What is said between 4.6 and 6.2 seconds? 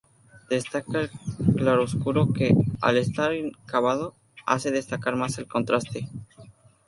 destacar más el contraste.